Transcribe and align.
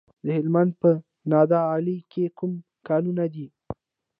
د 0.25 0.27
هلمند 0.37 0.71
په 0.81 0.89
نادعلي 1.31 1.97
کې 2.11 2.23
کوم 2.37 2.53
کانونه 2.87 3.25
دي؟ 3.33 3.47